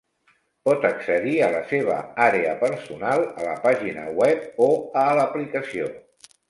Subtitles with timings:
[0.69, 1.97] Pot accedir a la seva
[2.29, 4.73] àrea personal a la pàgina web o
[5.05, 5.97] a l'aplicació.